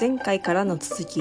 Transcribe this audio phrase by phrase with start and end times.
[0.00, 1.20] 前回からの続き。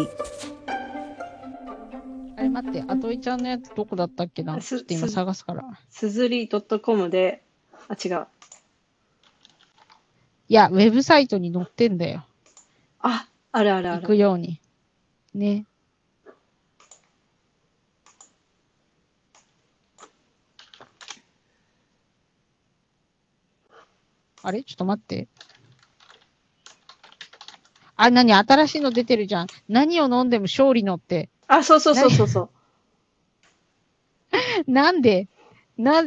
[2.37, 4.57] あれ待って、あといちゃんのやつどこだったっけな？
[4.59, 5.65] ちすょっと今す探すから。
[5.89, 7.43] すずり .com で、
[7.89, 8.27] あ、違う。
[10.47, 12.25] いや、ウェブサイトに載ってんだよ。
[13.01, 14.17] あ、あるあるあ行くる。
[14.17, 14.61] ように。
[15.33, 15.65] ね。
[24.41, 24.63] あれ？
[24.63, 25.27] ちょっと待って。
[28.01, 29.47] あ、なに新しいの出てるじゃん。
[29.67, 31.27] 何を飲んでも勝利のって。
[31.47, 32.49] あ、そうそうそうそうそ
[34.67, 34.71] う。
[34.71, 35.27] なんで？
[35.77, 36.05] な、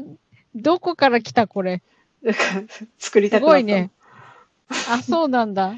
[0.55, 1.82] どこから来たこれ？
[2.98, 3.91] 作りたすくなったのごいね。
[4.88, 5.74] あ、そうなんだ。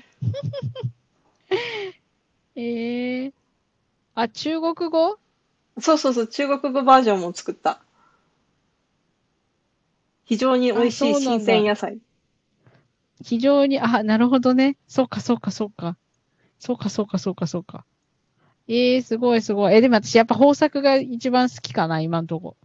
[2.54, 3.32] ええ
[4.14, 5.18] あ、中国語？
[5.80, 7.80] そうそうそう、中国語バージョンも作った。
[10.26, 11.98] 非常に美味しい新鮮野菜。
[13.24, 14.76] 非常に、あ、なるほどね。
[14.86, 15.96] そうか、そうか、そうか。
[16.58, 17.84] そうか、そうか、そうか、そうか。
[18.66, 19.74] ええすごい、すごい。
[19.74, 22.56] え、でも私、やっぱ豊作が一番好きかな、今んとこ。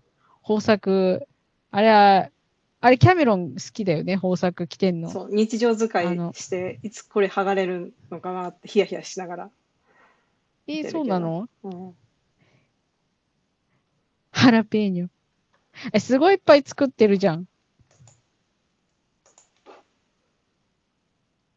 [0.43, 1.27] 豊作。
[1.71, 2.29] あれは、
[2.81, 5.09] あれ、キャメロン好きだよね、豊作来てんの。
[5.09, 9.51] そう、日常使いあのして、いつこれ剥がれるのかなってヒヤヒヤしながら。
[10.67, 11.49] えーそうなの？
[11.63, 11.97] うん、
[14.31, 15.09] ハラペーニョ。
[15.91, 17.45] え、すごいいっぱい作ってるじゃん。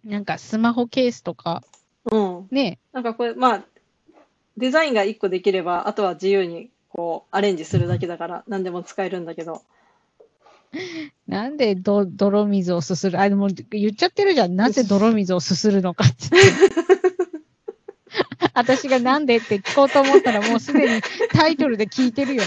[0.02, 1.71] なんかスマホケースとか、うん。
[2.52, 2.78] ね。
[2.92, 3.64] なんかこれ、まあ、
[4.56, 9.62] デザインが一個できれば、あとは自由にこう、アレンジするだけだから、何でも使えるんだけど。
[11.26, 13.20] なんでど泥水をすする？
[13.20, 14.56] あ、でも言っちゃってるじゃん。
[14.56, 16.16] なぜ泥水をすするのかって。
[18.54, 22.42] 私がなんでって聞こうと思ったらもうすでにタイトルで聞いてるよ。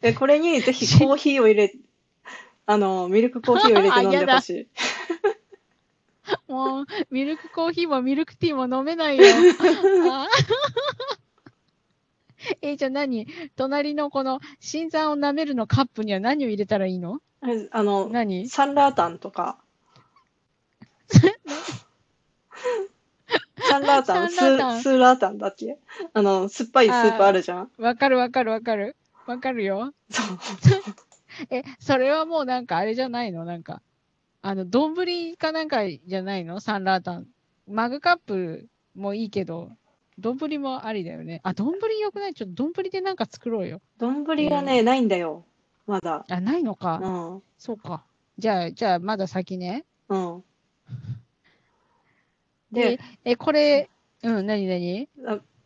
[0.00, 1.72] で、これにぜひコーヒーを入れ、
[2.66, 4.68] あの、ミルクコーヒーを入れて飲んでほしい。
[6.48, 9.24] もう、ミルクコーヒーもミルクティーも飲めないよ。
[10.10, 10.28] あ
[12.60, 13.26] え、じゃあ何？
[13.56, 17.20] 隣のこの新山を舐めるのカップには何を入れたらいいの？
[17.70, 18.48] あの、何？
[18.48, 19.58] サンラータンとか。
[23.60, 25.78] サンラータン、スーラータンだっけ？
[26.14, 27.70] あの、酸っぱいスープあるじゃん。
[27.78, 28.96] わかるわかるわかる。
[29.26, 29.94] わかるよ。
[30.10, 30.26] そう。
[31.50, 33.44] え、それはもうなんかあれじゃないの？
[33.44, 33.80] なんか、
[34.44, 36.58] あの、丼かなんかじゃないの？
[36.58, 37.28] サンラータン。
[37.68, 38.66] マグカップ
[38.96, 39.70] もいいけど、
[40.18, 41.40] 丼もありだよね。
[41.44, 42.34] あ、丼よくない？
[42.34, 43.80] ちょっと丼でなんか作ろうよ。
[43.98, 45.44] 丼がね、ないんだよ。
[45.86, 46.24] まだ。
[46.28, 46.98] あ、ないのか。
[47.00, 47.42] うん。
[47.56, 48.04] そうか。
[48.36, 49.84] じゃあ、じゃあ、まだ先ね。
[50.08, 50.44] うん。
[52.72, 53.88] でで、、え、これ、
[54.24, 55.08] うん、なになに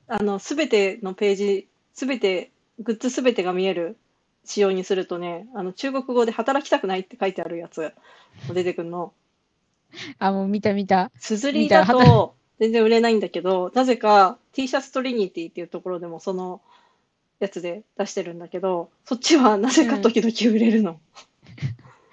[0.08, 3.96] あの、すべてのページ、すべて、グッズすべてが見える？
[4.46, 7.92] 仕様にするとね、あの、中国語で働きたくないって書いてあるやつ
[8.48, 9.12] も出てくるの。
[10.18, 11.10] あ、もう見た見た。
[11.18, 16.60] すずりだと 全然売れないんだけど、なぜか T シャツトリニティっていうところでもその
[17.40, 21.00] やつで出してるんだけど、そっちはなぜか時々売れるの。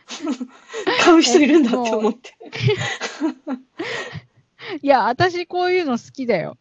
[1.04, 2.36] 買う人いるんだって思って。
[4.82, 6.58] いや、私こういうの好きだよ。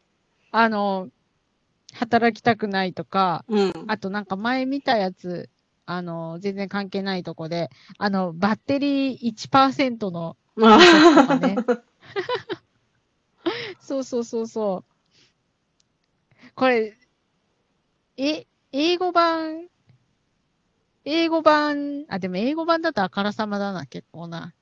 [0.50, 1.09] あの、
[1.93, 3.72] 働きたくないとか、うん。
[3.87, 5.49] あとなんか前見たやつ、
[5.97, 10.36] あの、全然関係ないとこで、あの、バッテリー1%の
[11.38, 11.56] ね。
[13.80, 14.92] そうそうそうそう。
[16.54, 16.97] これ、
[18.16, 19.69] え、英語版、
[21.04, 24.54] 英語版、あ、でも英語版だとあからさまだな、結構な。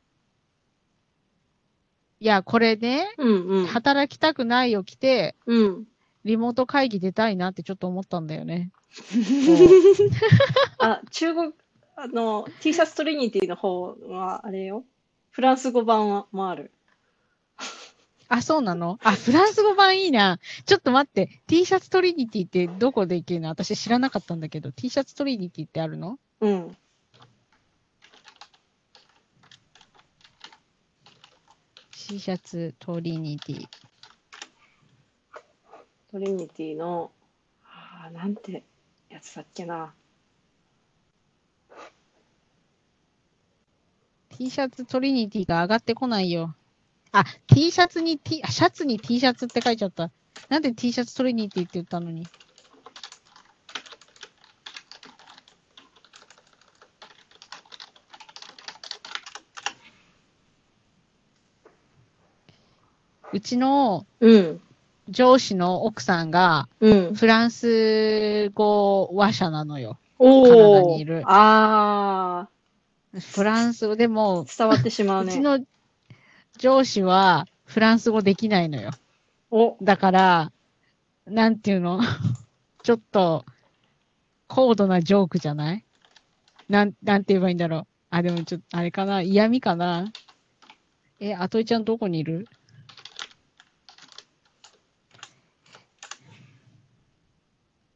[2.21, 3.67] いや、これね、うんうん。
[3.67, 5.87] 働きたくないを着て、うん。
[6.25, 8.71] リモート会議出たいなってちょっと思ったんだよね。
[10.79, 11.53] あ、中国、
[11.97, 14.85] あの、T シャツトリニティの方は、あれよ。
[15.31, 16.73] フランス語版はもある。
[18.29, 18.99] あ、そうなの？
[19.03, 20.39] あ、フランス語版いいな。
[20.65, 21.43] ちょっと待って。
[21.49, 23.49] T シャツトリニティってどこで行けるの？
[23.49, 24.71] 私知らなかったんだけど。
[24.71, 26.19] T シャツトリニティってあるの？
[26.41, 26.77] うん。
[32.09, 33.67] ?T シャツトリニティ。
[36.11, 37.13] トリニティの、
[37.65, 38.65] あーなんて
[39.09, 39.95] やつだっけな。
[44.31, 46.57] T シャツトリニティが上がってこないよ。
[47.13, 50.11] あ、T シャツに T、あシャツに T シャツって書いちゃった。
[50.49, 52.27] なんで T シャツトリニティって言ったのに？
[63.33, 64.61] うちのうん。
[65.11, 67.15] 上司の奥さんがうん。
[67.15, 69.99] フランス語話者なのよ。
[70.19, 72.49] おカナダーにいるあ
[73.19, 75.33] フランス語でもー、伝わってしまうね。
[75.33, 75.59] うちの
[76.59, 78.91] 上司は、フランス語できないのよ。
[79.51, 80.53] お、だから、
[81.27, 82.01] なんていうの？
[82.83, 83.45] ちょっと、
[84.47, 85.85] 高度なジョークじゃない？
[86.69, 87.87] なん、なんて言えばいいんだろう。
[88.11, 89.23] あ、でもちょっと、あれかな？
[89.23, 90.13] 嫌味かな？
[91.19, 92.49] え、あといちゃんどこにいる？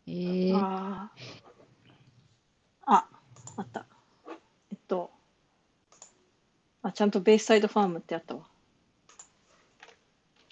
[0.06, 1.20] えー、あー
[2.86, 3.08] あ、
[3.56, 3.86] あった。
[4.70, 5.10] えっと、
[6.82, 8.42] あ、ちゃんとベイスサイドファームってあったわ。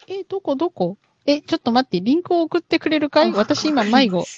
[0.08, 0.56] え、どこ？
[0.56, 0.96] どこ？
[1.26, 3.32] え、ちょっと待って、リンクを送ってくれるかい？
[3.32, 4.24] 私今迷子。。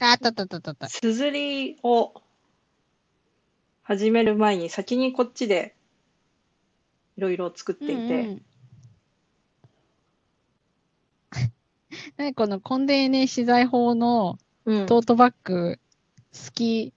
[0.00, 0.88] あ、あったあったあったあった。
[0.88, 2.14] すずりを
[3.82, 5.74] 始める前に先にこっちで
[7.20, 8.42] いろいろ作っていて、うんうん
[12.16, 14.86] 何このコンデーネ資材法のうん。
[14.86, 15.78] トートバッグ、
[16.32, 16.92] 好き、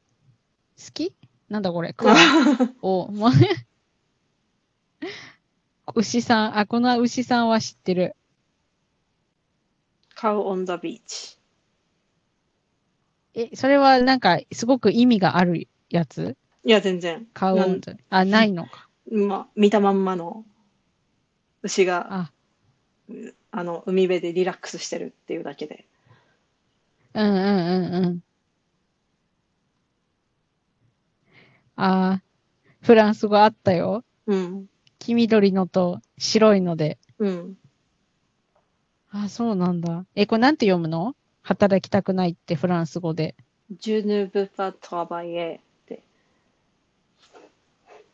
[0.77, 1.13] 好き？
[1.49, 2.15] なんだこれ、クワ
[2.81, 3.31] を、もう
[5.95, 8.15] 牛さん、あ、この牛さんは知ってる。
[10.15, 11.37] カウオンザビーチ。
[13.33, 16.35] え、それはなんか、すごく意味があるやつ？
[16.65, 17.27] いや、全然。
[17.33, 18.89] 買うあ、ないのか。
[19.11, 20.45] まあ、見たまんまの
[21.61, 22.31] 牛が、あ、
[23.51, 25.85] あの、海辺でリラックスしてるっていうだけで。
[27.13, 28.19] うんうんうんうん。
[31.75, 34.03] あーフランス語あったよ。
[34.27, 34.67] うん。
[34.99, 36.97] 黄緑のと白いので。
[37.19, 37.57] うん。
[39.09, 40.05] あ、そうなんだ。
[40.15, 41.15] え、これなんて読むの？
[41.41, 43.35] 働きたくないってフランス語で。
[43.71, 45.61] ジュヌブパトラバイエ。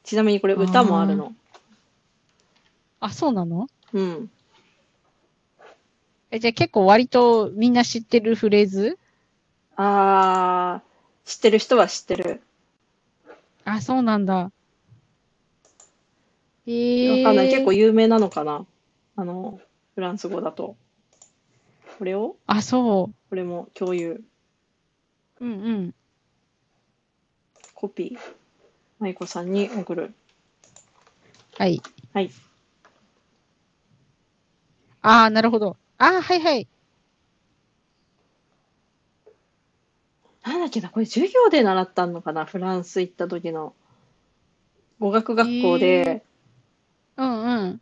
[0.10, 1.36] ちなみにこれ歌もあるの。
[3.00, 3.68] あ、そうなの？
[3.94, 4.32] うん。
[6.32, 8.98] え、じゃあ結構割とみんな知ってるフレーズ？
[9.76, 12.42] あー、知ってる人は知ってる。
[13.66, 14.52] あ、そうなんだ。
[16.66, 17.12] えー。
[17.12, 17.52] わかんない。
[17.52, 18.66] 結構有名なのかな？
[19.16, 19.62] あの、
[19.94, 20.76] フランス語だと。
[22.00, 22.36] これを？
[22.48, 24.24] あ、そこれも共有。
[25.40, 25.46] う。
[25.46, 25.96] うんうん。
[27.76, 28.39] コピー。
[29.00, 30.14] 舞子さんに送る。
[31.58, 31.82] はい。
[32.14, 32.32] はい。
[35.02, 35.78] ああ、なるほど。
[35.98, 36.68] ああ、はいはい。
[40.44, 43.74] なんだっけな、これ授業で習ったのかなフランス行った時の。
[45.00, 46.24] 語学学校で、
[47.16, 47.82] うんうん。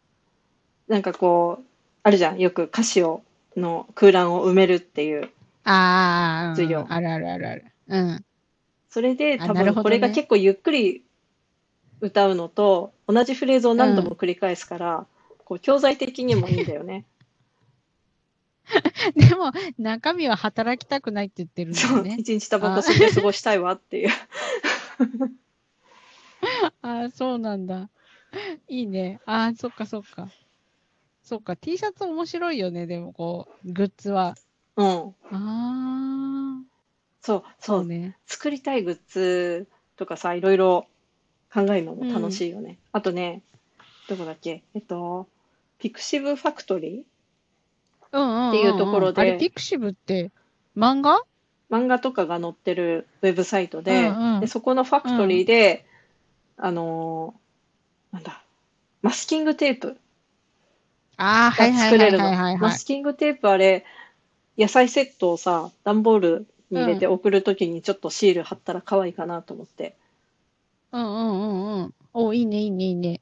[0.87, 1.63] なんかこう、
[2.03, 2.39] あるじゃん。
[2.39, 3.23] よく歌詞を、
[3.55, 5.29] の空欄を埋めるっていう。
[5.63, 7.65] ああ、授業あるあるあるある。
[7.87, 8.25] うん。
[8.89, 11.03] それで多あなるほどね分これが結構ゆっくり
[12.01, 15.05] 歌うのと、同じフレーズを何度も繰り返すから、
[15.45, 17.05] こう教材的にもいいんだよね。
[19.15, 22.17] でも、中身は働きたくないって言ってるんだよね。
[22.19, 24.09] 一日タバコ吸って過ごしたいわっていう。
[26.81, 27.89] ああ、そうなんだ。
[28.67, 29.19] いいね。
[29.25, 30.29] ああ、そっかそっか。
[31.23, 34.35] そっか、T シャツ面白いよね、でもこう、グッズは。
[34.75, 35.15] うん。
[35.31, 35.33] あ
[36.61, 36.61] あ、
[37.21, 37.85] そう、そそうう。
[37.85, 38.17] ね。
[38.25, 40.87] 作りたいグッズとかさ、いろいろ
[41.53, 42.77] 考えるのも楽しいよね。
[42.91, 43.41] あとね、
[44.09, 44.63] どこだっけ？
[44.73, 45.27] えっと、
[45.79, 47.05] ピクシブファクトリ
[48.11, 48.49] うんうんうんうん。
[48.49, 50.31] っていうところであれ、ピクシブって、
[50.75, 51.15] 漫画？
[51.15, 51.19] ー
[51.69, 55.85] 漫画とかが載ってるウェブサイトで、うんうんでそこのファクトリーで、
[56.55, 58.41] あのーなんだ、
[59.01, 59.97] マスキングテープ
[61.17, 62.23] ああ、はいがはい作れるの。
[62.23, 62.61] はいはいはい、はい。
[62.61, 63.83] マスキングテープあれ、
[64.57, 69.97] 野菜セットをさ、段ボールに入れて送るときにちょっとシール貼ったら可愛いかなと思って。
[70.91, 71.93] うんうんうんうん。
[72.13, 73.21] お、いいね、いいね、いいね。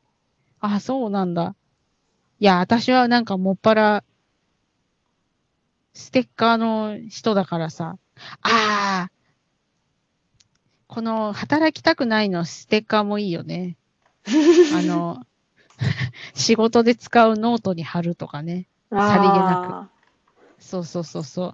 [0.60, 1.56] あ、そうなんだ。
[2.40, 4.04] いや、私はなんかもっぱら、
[5.94, 7.98] ステッカーの人だからさ。
[8.42, 9.12] ああ、
[10.88, 13.78] この働きたくないのステッカーもいいよね。
[14.76, 15.26] あの、
[16.34, 18.68] 仕事で使うノートに貼るとかね。
[18.92, 19.90] さりげな
[20.60, 21.54] そうそうそうそ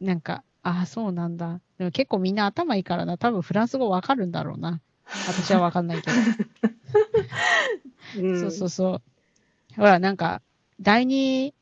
[0.00, 0.04] う。
[0.04, 1.60] なんか、ああ、そうなんだ。
[1.78, 3.16] でも結構みんな頭いいからな。
[3.16, 4.80] 多分フランス語わかるんだろうな。
[5.28, 6.16] 私はわかんないけど。
[8.14, 9.02] く、うん、そうそうそう。
[9.76, 10.42] ほら、なんか、
[10.80, 11.54] 第二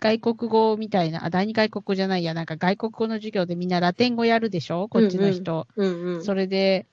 [0.00, 4.88] 外国語みたいな、あ、第二外国語じゃないや、なんか外国語の授業でみんなラテン語やるでしょ？
[4.88, 5.66] こっちの人。
[5.76, 6.24] うんうん。
[6.24, 6.86] それで、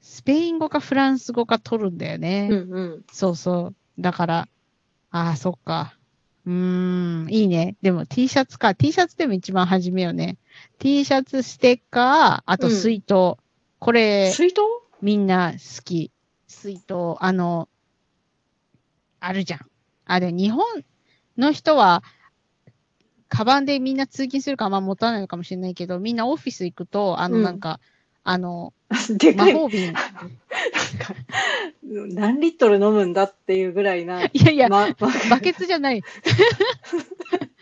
[0.00, 2.48] スペイン語かフランス語か取るんだよね。
[2.50, 3.04] うんうん。
[3.12, 4.00] そうそう。
[4.00, 4.48] だから、
[5.10, 5.96] ああ、そっか。
[6.46, 7.76] うーん、いいね。
[7.82, 8.74] でも T シャツか。
[8.74, 10.38] T シャツでも一番初めよね。
[10.78, 13.36] T シャツ、ステッカー、あと水筒。
[13.78, 14.60] これ、水筒？
[15.00, 16.10] みんな好き。
[16.46, 17.68] 水筒、あの、
[19.20, 19.60] あるじゃん。
[20.06, 20.64] あれ、日本
[21.36, 22.02] の人は、
[23.28, 27.80] カバンでみんな通勤するからあんま持たないのかもしれないけど、みんなオフィス行くと、あの、うんなんか、
[28.24, 28.72] あの、
[29.10, 29.52] でかい。
[29.52, 29.84] 魔法瓶。
[29.84, 30.04] なんか
[31.84, 34.24] 何リットル飲むんだっていうぐらいな。
[34.24, 36.02] いやいや、ままバケツじゃない。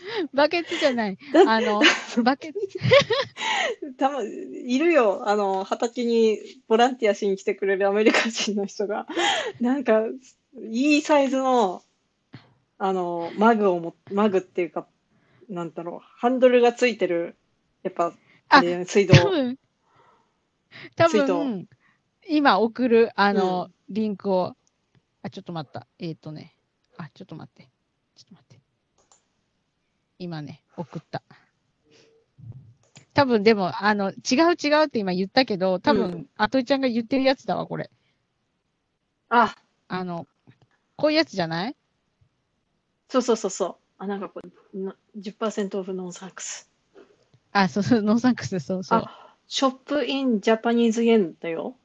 [0.32, 1.18] バケツじゃない。
[1.46, 1.82] あの、
[2.22, 2.58] バケツ、
[3.98, 5.28] たま、いるよ。
[5.28, 9.06] あの、畑にボランティアしに来てくれるアメリカ人の人が、
[9.60, 10.02] なんか、
[10.70, 11.82] いいサイズの、
[12.78, 14.86] あの、マグをも、マグっていうか、
[15.48, 17.36] なんだろう、ハンドルがついてる、
[17.82, 18.06] やっぱ、
[18.48, 19.14] ああれ水道。
[19.14, 19.58] 多分、
[20.94, 21.68] 多分、
[22.28, 24.54] 今送る、あの、リンクを、
[25.22, 25.86] あ、ちょっと待った。
[25.98, 26.54] えっ、とね、
[26.96, 27.70] あ、ちょっと待って。
[30.18, 31.22] 今ね、送った。
[33.14, 37.90] 多分でも、あの、違う違うって今言ったけど、多分、うんあといちゃんが言ってるやつだわ、これ。
[39.28, 39.54] あ、
[39.88, 40.26] あの、
[40.96, 41.76] こういうやつじゃない？
[43.08, 43.76] そうそうそうそう。
[43.98, 46.70] あ、なんかこれ、な10% off no thanks。
[47.52, 48.98] あ、そうそう、 no thanks、そうそう。
[49.00, 51.76] あ、 shop in Japanese yen だよ。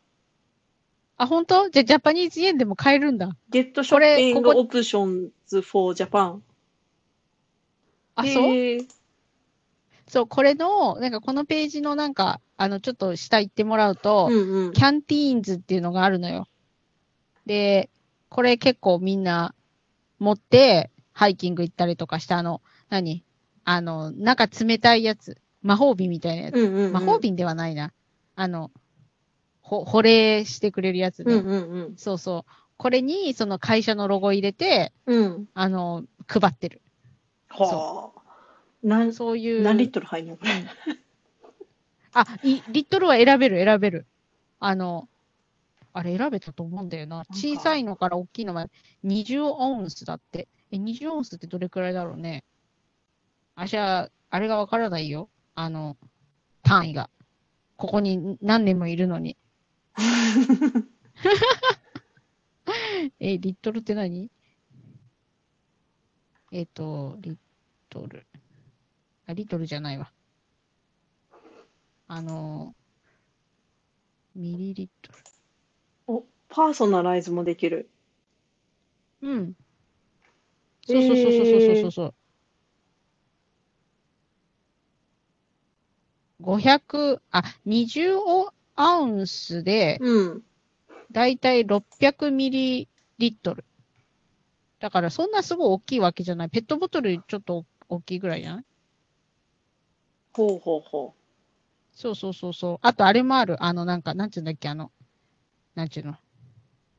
[1.17, 1.69] あ、本当？
[1.69, 3.38] じゃあ、ジャパニーズ円でも買えるんだ。
[3.50, 6.43] get shipping これここ options for Japan。
[8.21, 8.51] あ、そう？
[10.07, 14.71] そう、これの、なんかこのページのなんか、あの、ちょっと下行ってもらうと、うんうん。
[14.73, 16.47] キャンティーンズっていうのがあるのよ。
[17.45, 17.89] で、
[18.29, 19.55] これ結構みんな
[20.19, 23.23] 持って、ハイキング行ったりとかしたあの、何？
[23.63, 25.37] あの、中冷たいやつ。
[25.61, 26.55] 魔法瓶みたいなやつ。
[26.55, 26.93] うんうんうん。
[26.93, 27.93] 魔法瓶ではないな。
[28.35, 28.71] あの、
[29.61, 31.35] ほ、保冷してくれるやつね。
[31.35, 31.95] うんうんうん。
[31.97, 32.51] そうそう。
[32.77, 35.47] これに、その会社のロゴ入れて、うん。
[35.53, 36.81] あの、配ってる。
[37.51, 38.22] はあ。
[38.84, 39.62] 何、そういう。
[39.62, 40.38] 何リットル入んの？
[42.13, 44.08] あ、い、リットルは選べる、選べる。
[44.60, 45.08] あの、
[45.93, 47.25] あれ選べたと思うんだよな。
[47.31, 48.72] 小さいのから大きいのまで
[49.03, 50.48] 20オンスだって。
[50.72, 52.43] え、20オンスってどれくらいだろうね。
[53.55, 55.29] あ、じゃあ、あれがわからないよ。
[55.55, 55.98] あの、
[56.63, 57.10] 単位が。
[57.75, 59.38] ここに何年もいるのに。
[63.20, 64.29] え、リットルって何？
[66.51, 67.38] えっ、と、リッ
[67.89, 68.25] トル。
[69.25, 70.12] あ、リットルじゃないわ。
[72.08, 72.75] あの、
[74.36, 75.13] ミリリット
[76.08, 77.89] お、パーソナライズもできる。
[79.22, 79.29] ル。
[79.29, 79.53] うん。
[80.86, 82.13] そうそうそうそうそうそうそう。
[86.41, 90.43] 500、あ、20オアウンスで、うん。
[91.12, 92.89] だいたい600ミリ
[93.20, 93.63] リットル。
[94.81, 96.50] だからそんなすごい大きいわけじゃない。
[96.50, 98.65] ペットボトルちょっと大きいぐらいじゃない？
[100.33, 101.13] ほうほうほ
[101.93, 102.77] そうそうそうそう。
[102.81, 103.63] あとあれもある。
[103.63, 104.91] あのなんか、なんちゅうんだっけ、あの、
[105.75, 106.15] なんちゅうの？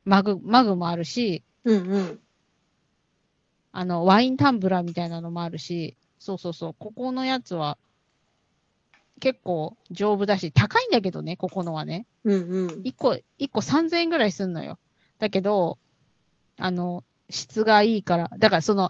[0.05, 1.73] マグ、マグもあるし、う。
[1.73, 2.19] うんうん。
[3.73, 6.75] あの、ワインタンブラーみたいなのもあるし、そうそうそう。
[6.77, 7.77] ここのやつは、
[9.19, 12.05] 結構丈夫だし、高いんだけどね、ここのはね。
[12.23, 12.67] うんうん。
[12.83, 14.77] 1個、一個3000円ぐらいすんのよ。
[15.19, 15.79] だけど、
[16.57, 18.31] あの、質がいいから。
[18.37, 18.89] だからその、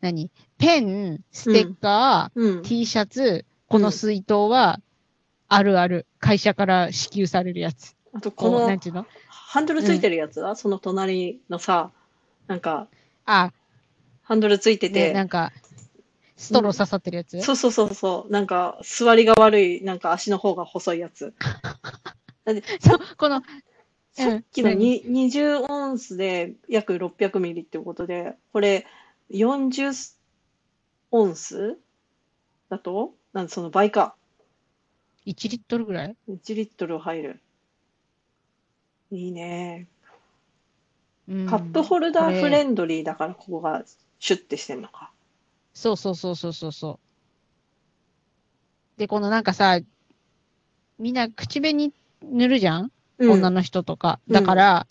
[0.00, 0.30] 何？
[0.58, 2.62] ペン、ステッカー、うん。
[2.62, 4.80] T シャツ、この水筒は、
[5.48, 7.96] あるある、会社から支給されるやつ。
[8.12, 9.06] あと、ここう、なのんていうの？
[9.28, 11.90] ハンドルついてるやつは、その隣のさ、
[12.46, 12.88] なんか、
[13.26, 13.52] あ、
[14.22, 15.52] ハンドルついてで、て、なんか、
[16.36, 21.34] ストロー刺さってるやつ、そうそうそうそう、なんか、座りが悪い、なんか足の方が細いやつ。
[22.44, 23.42] だってそう、この、
[24.12, 28.86] さっきのに20オンスで約600ミリってことで、これ
[29.30, 30.14] 40
[31.10, 31.78] オンス？
[32.68, 33.14] だと？
[33.32, 34.14] なんその倍か。
[35.26, 37.40] 1リットルぐらい？1リットル入る。
[39.10, 39.86] いいね。
[41.28, 43.84] うんカップホルダーフレンンドリーだからここが
[44.18, 45.10] シュッてしてんのか。
[45.72, 46.98] そうそうそうそうそうそ
[48.96, 48.98] う。
[48.98, 49.78] で、このなんかさ、
[50.98, 51.92] みんな口紅
[52.22, 52.92] 塗るじゃん？
[53.30, 54.20] 女の人とか。
[54.28, 54.86] だから、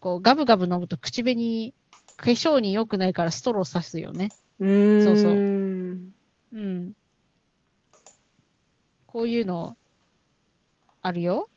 [0.00, 1.74] こう、ガブガブ飲むと口紅、
[2.16, 4.30] 化粧に良くないからストロー刺すよね。
[4.60, 5.04] うーん。
[5.04, 6.12] そうそううん。
[6.52, 6.92] うん。
[9.06, 9.76] こういうの、
[11.00, 11.48] あるよ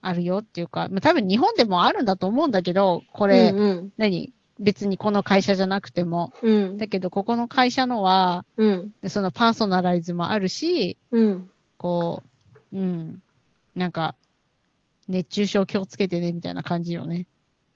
[0.00, 4.32] あるよっていうか、まあ、多分日本でもあるんだと思うんだけど、これ、うん何？
[4.60, 6.32] 別にこの会社じゃなくても。
[6.42, 6.54] うん。
[6.54, 6.76] うん。
[6.78, 8.92] だけど、ここの会社のは、うん。
[9.02, 11.50] でそのパーソナライズもあるし、うん。
[11.76, 12.22] こ
[12.72, 13.22] う、うん、
[13.74, 14.16] なんか、
[15.08, 17.26] 熱中症気をつけてね、みたいな感じよね。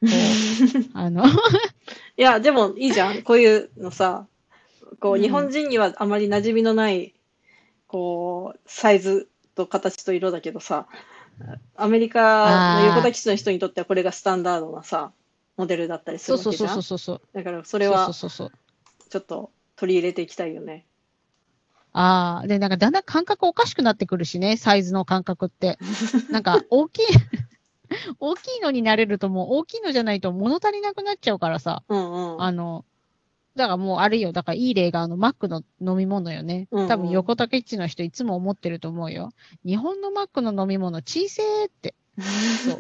[0.95, 1.25] あの、
[2.17, 3.23] いや、でもいいじゃん。
[3.23, 4.27] こういうのさ、
[5.01, 7.15] こう、うん日本人にはあまり馴染みのない、
[7.87, 10.87] こう、サイズと形と色だけどさ、
[11.77, 15.12] アメリカの横田基地の人にとってはこれがスタンダードなさ、
[15.57, 16.83] モデルだったりするわけじゃん。
[16.83, 17.21] そうそう。
[17.33, 19.11] だからそれはそうそうそうそう。
[19.11, 20.87] ちょっと取り入れていきたいよね。
[21.92, 25.78] ああ、で、なんかだんだん感覚おかしくなってくるしね、サイズの感覚って。
[26.30, 27.06] なんか、大きい、
[28.18, 31.82] 大きいのになれるともう大きいのじゃないと物足りなくなっちゃうからさ。
[31.88, 32.42] うんうん。
[32.42, 32.84] あの、
[33.54, 34.32] だからもうあれよ。
[34.32, 36.68] だからいい例があのマックの飲み物よね。
[36.70, 39.30] うんうん多分横竹っちの人いつも思ってると思うよ。
[39.64, 41.94] 日本のマックの飲み物小せーって。
[42.64, 42.78] そう。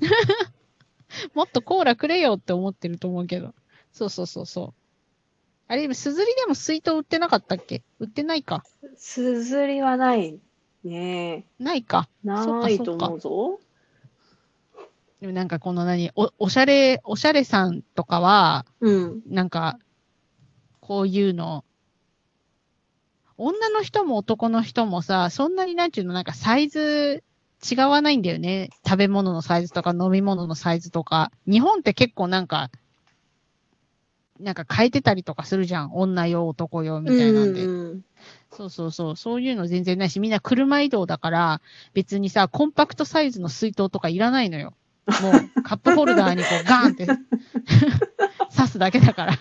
[1.34, 3.54] もっとコーラくれよって思ってると思うけど。
[3.92, 4.79] そうそうそうそう。
[5.70, 7.84] あれ、すずりでも水筒売ってなかったっけ？
[8.00, 8.64] 売ってないか。
[8.96, 10.40] すずりはない
[10.82, 11.44] ね。
[11.60, 12.08] ないか。
[12.24, 13.60] ないと思うぞ。
[15.20, 19.22] でもなんかこの何、お、おしゃれ、おしゃれさんとかは、うん。
[19.28, 19.78] なんか、
[20.80, 21.64] こういうの、
[23.36, 27.22] 女の人も男の人もさ、そんなになんちゅうの、なんかサイズ
[27.70, 28.70] 違わないんだよね。
[28.84, 31.30] 食べ物のサイズとか飲み物のサイズとか。
[31.46, 32.72] 日本って結構なんか、
[34.40, 35.94] なんか変えてたりとかするじゃん。
[35.94, 37.64] 女用、男用みたいなんで。
[37.64, 38.04] うんうん
[38.52, 39.16] そうそうそう。
[39.16, 41.60] そういうの全然ないし、みんな車移動だから、
[41.94, 44.74] 別にさ、コンパクトサイズの水筒とかいらないのよ。
[45.22, 45.32] もう、
[45.62, 47.06] カップホルダーにこう、ガーンって
[48.54, 49.38] 刺すだけだから。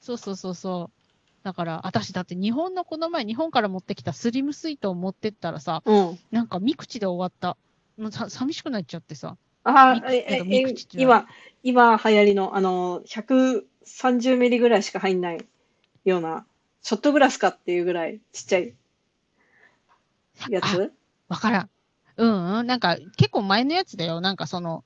[0.00, 1.04] そうそうそうそう。
[1.44, 6.18] だから、私だって日本のこの前、日本から持ってきたスリム水筒を持ってったらさ、うん。
[6.30, 7.56] なんか三口で終わった。
[8.00, 9.36] もうさ寂しくなっちゃってさ。
[9.64, 11.26] あー、ミクえ、え今、
[11.62, 15.44] 今流行りの、あの、130ミリぐらいしか入んない
[16.04, 16.46] ような、
[16.82, 18.74] ショットグラスかっていうぐらいちっちゃい
[20.50, 20.92] やあつ
[21.28, 21.70] わからん。
[22.16, 22.66] うん、うん。
[22.66, 24.20] なんか、結構前のやつだよ。
[24.20, 24.84] なんかその、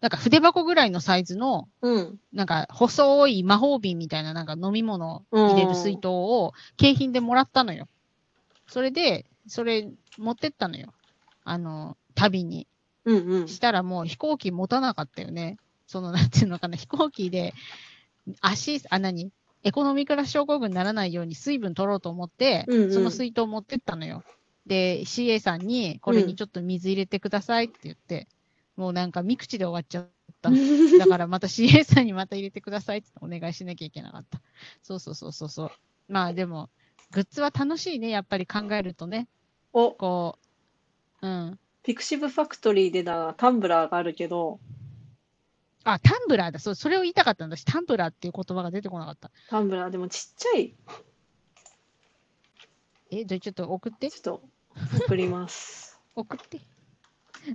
[0.00, 2.18] なんか筆箱ぐらいのサイズの、うん。
[2.32, 7.88] なんか、細い魔法瓶みたいな、なんか飲み物を入れる水筒を景品でもらったのよ。
[8.66, 10.94] それで、それ持ってったのよ。
[11.44, 12.66] あの、旅に。
[13.04, 13.48] うんうん。
[13.48, 15.56] したらもう飛行機持たなかったよね。
[15.86, 17.54] その、なんていうのかな、飛行機で、
[18.40, 19.30] 足、あ、何？
[19.62, 24.22] エコノミークラス症候群にならないように水分取ろうと思って、うんうんその水筒持ってったのよ。
[24.66, 28.28] で、CA さんに、これにちょっと水入れてくださいって言って、
[28.76, 30.08] もうなんか三口で終わっちゃっ
[30.42, 30.50] た。
[30.98, 34.40] だからまた CA さんにまた入れてくださいってお願いしなきゃいけなかった。
[34.82, 35.70] そうそうそうそうそう。
[36.08, 36.70] まあでも、
[37.10, 39.28] グッズは楽しいね、やっぱり考えるとね。
[39.72, 40.38] お、こ
[41.22, 41.58] う、うん。
[41.84, 44.58] ピクシブファクトリーでだ、タンブラーがあるけど、
[45.84, 46.58] あ、タンブラーだ。
[46.58, 49.30] そう、それを言いたかったんだし、タンブラーっていう言葉が出てこなかった。
[49.50, 50.74] タンブラーでもちっちゃい、
[53.10, 54.16] え、じゃあちょっと送ってち。
[54.16, 54.42] ょっと
[55.04, 56.00] 送ります。
[56.16, 56.60] 送って。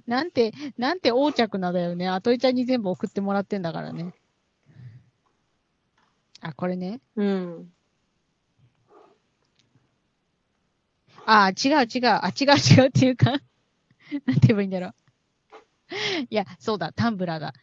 [0.06, 2.08] なんて、なんて横着なだよね。
[2.08, 4.14] あといちゃんに全部送ってもらってんだからね。
[6.42, 7.02] あ、これね。
[7.16, 7.74] うん。
[11.26, 12.08] あ、違う違う。
[12.08, 13.40] あ、違う違うっていうか、
[14.26, 14.94] なんて言えばいいんだろう。
[16.30, 17.54] いや、そうだ、タンブラーだ。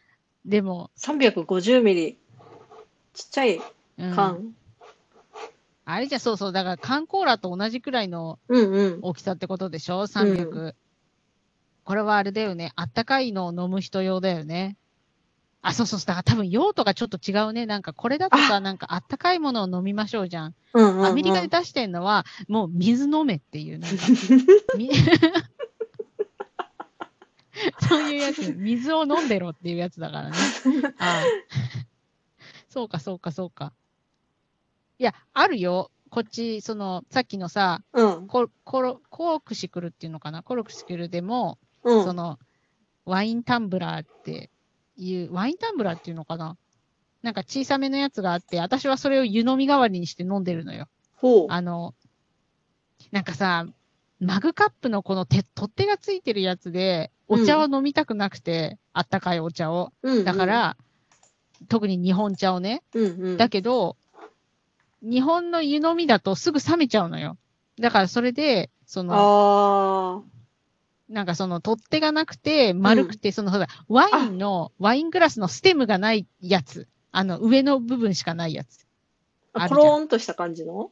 [0.45, 2.17] でも、350ミリ。
[3.13, 3.61] ちっちゃい
[3.97, 4.55] うん、缶。
[5.85, 6.51] あれじゃそうそう。
[6.51, 8.99] だから缶コーラと同じくらいのうんうん。
[9.01, 10.75] 大きさってことでしょ ?300、
[11.85, 12.73] これはあれだよね。
[12.75, 14.77] あったかいのを飲む人用だよね。
[15.61, 16.07] あ、そうそうそう。
[16.07, 17.65] だから多分用途がちょっと違うね。
[17.65, 20.55] なんかこれだとさ、なんかあったかいものを飲みましょうじゃん。
[20.73, 21.05] うんうんうん。
[21.05, 24.03] アメリカで出してんのは、もう水飲めっていう、なんか。
[24.77, 24.89] み
[27.87, 30.37] そういうやつ、水を飲んでろっていうやつだからね。
[30.99, 31.23] ああ
[32.69, 33.73] そうか、そうか、そうか。
[34.99, 35.91] いや、あるよ。
[36.09, 38.27] こっち、その、さっきのさ、うん。
[38.27, 40.43] ココロコークシクルっていうのかな？
[40.43, 42.03] コロクシクルでも、うん。
[42.03, 42.39] その、
[43.05, 44.49] ワインタンブラーって
[44.95, 46.57] いう、ワインタンブラーっていうのかな？
[47.21, 50.87] なんか小さめのやつがあって、私はそれを湯飲み代わりにして飲んでるのよ。
[51.15, 51.45] ほう。
[51.49, 51.93] あの、
[53.11, 53.65] なんかさ、
[54.19, 59.91] マグカップのこの手取っ手がついてるやつで、お茶を飲みたくなくて、あったかいお茶を。
[60.01, 60.77] うんうんだか、ら、
[61.69, 62.83] 特に日本茶をね。
[62.93, 63.37] うんうん。
[63.37, 63.95] だけど、
[65.01, 67.37] 日本の湯飲みだとすぐ冷めちゃうのよ。
[67.79, 70.21] だからそれで、その、あ
[71.09, 76.87] なんかその取っ手がなくて、丸くて、その、ほら、ワインの、ワイングラスのステムがないやつ。
[77.11, 78.85] あの、上の部分しかないやつ。
[79.53, 80.91] コローンとした感じの？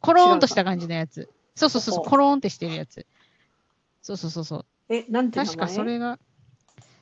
[0.00, 1.28] コローンとした感じのやつ。
[1.54, 3.06] そうそうそうコローンってしてるやつ。
[4.02, 4.66] そうそうそうそう。
[4.88, 5.54] え、なんて名前？
[5.56, 6.18] 確かそれが、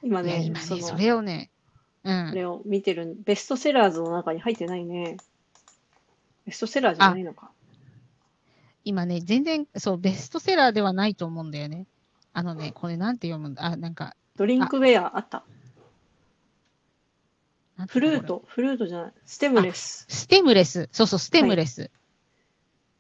[0.03, 1.51] 今ね、今ね、その、それをね、
[2.05, 2.29] うん。
[2.31, 5.17] これを見てる、ベストセラーズの中に入ってないね。
[6.47, 7.51] ベストセラーじゃないのか。
[8.85, 11.87] 今ね、全然、そう、ベストセラーではないと思うんだよね。
[12.33, 13.65] あのね、これなんて読むんだ？
[13.65, 15.45] あ、なんか、ドリンクウェアあった。
[17.89, 19.13] フルート、フルートじゃない。
[19.25, 20.07] ステムレス。
[20.09, 20.89] ステムレス。
[20.93, 21.91] そうそう、ステムレス。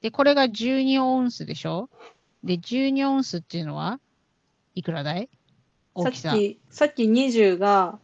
[0.01, 1.91] で、これが12オンスでしょ？
[2.43, 4.01] で、12オンスっていうのは
[4.75, 5.29] いくらだい？
[5.97, 6.33] さっ大きさ。
[6.33, 7.99] き、さっき20が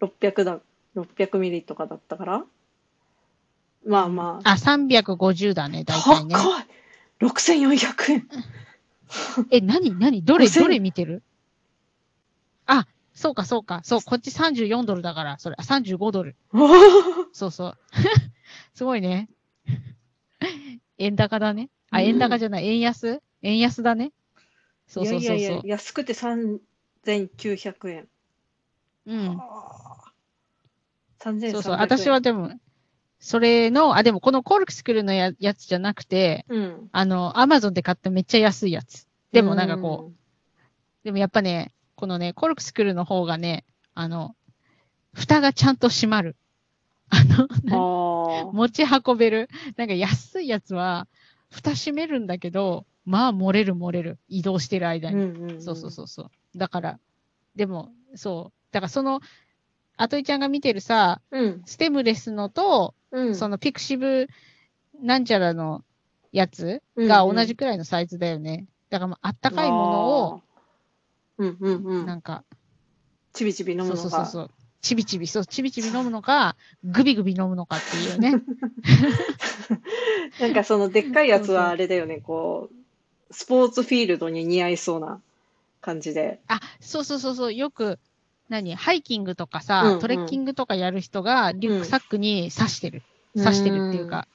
[0.00, 0.60] 600だ、
[0.96, 2.44] 600ミリとかだったから。
[3.86, 4.52] まあまあ。
[4.52, 6.34] あ、350だね、大体ね。
[6.34, 6.66] 高い
[7.20, 8.28] 6400円。
[9.50, 10.24] え、何何？
[10.24, 11.22] どれ、5000どれ見てる？
[12.66, 13.80] あ、そうかそうか。
[13.84, 16.36] そう、こっち34ドルだから、それ、あ35ドル。
[17.32, 17.78] そうそう。
[18.74, 19.28] すごいね。
[20.98, 21.70] 円高だね。
[21.90, 23.20] あ、うん円高じゃない、円安？
[23.42, 24.12] 円安だね。
[24.86, 25.68] そうそうそうそういやいやい。
[25.68, 28.08] や、安くて3900円。
[29.06, 29.40] うん。
[29.40, 31.52] あー3300円。
[31.52, 31.76] そうそう。
[31.76, 32.50] 私はでも、
[33.18, 36.88] それの、あ、でもこのコルクスクールのややつじゃなくて、うん。
[36.92, 39.08] あの、アマゾンで買っためっちゃ安いやつ。
[39.32, 40.14] でもなんかこう、
[41.04, 44.36] でもやっぱね、このね、コルクスクールの方がね、あの、
[45.14, 46.36] 蓋がちゃんと閉まる。
[47.10, 47.74] あの、うん。
[47.74, 48.52] ああ。
[48.52, 49.48] 持ち運べる。
[49.76, 51.06] なんか安いやつは、
[51.50, 54.18] 蓋閉めるんだけど、まあ漏れる漏れる。
[54.28, 55.16] 移動してる間に。
[55.16, 55.62] うんうんうん。
[55.62, 56.58] そうそうそうそう。
[56.58, 56.98] だから、
[57.54, 58.72] でも、そう。
[58.72, 59.20] だからその、
[59.96, 61.62] あといちゃんが見てるさ、うん。
[61.66, 63.34] ステムレスのと、うん。
[63.36, 64.28] そのピクシブ
[65.00, 65.84] なんちゃらの
[66.32, 68.66] やつが同じくらいのサイズだよね。
[68.90, 70.40] だからもうあったかいものを。
[71.38, 72.06] うんうんうん。
[72.06, 72.44] なんか、
[73.32, 73.96] ちびちび飲むのが。
[73.96, 74.50] そうそうそう。
[74.84, 78.34] ちびちび、そう、ちびちび飲むのか、ぐびぐび飲むのかっていうね。
[80.38, 85.22] なんかそのでっかいやつはあれだよね、こう、スポーツフィールドに似合いそうな
[85.80, 86.38] 感じで。
[86.48, 87.98] あ、そうそうそうそう、よく、
[88.50, 93.02] 何ハイキングとかさ、うんうんトレッキングとかやる人がリュックサックに刺してる。
[93.34, 94.28] 刺してるっていうか、